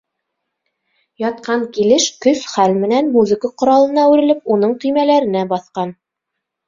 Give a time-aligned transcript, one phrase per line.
[1.23, 5.93] Ятҡан килеш көс-хәл менән музыка ҡоралына үрелеп уның төймәләренә баҫҡан.